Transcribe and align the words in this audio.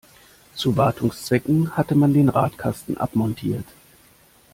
Zu 0.55 0.77
Wartungszwecken 0.77 1.77
hatte 1.77 1.93
man 1.93 2.11
den 2.11 2.29
Radkasten 2.29 2.97
abmontiert. 2.97 3.65